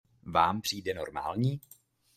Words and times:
Vám 0.25 0.61
přijde 0.61 0.93
normální? 0.93 1.61